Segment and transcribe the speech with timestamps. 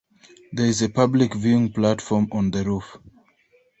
[0.51, 2.97] There is a public viewing platform on the roof.